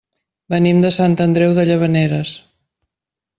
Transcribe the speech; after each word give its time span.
Venim 0.53 0.79
de 0.85 0.91
Sant 0.97 1.13
Andreu 1.25 1.53
de 1.59 1.67
Llavaneres. 1.71 2.33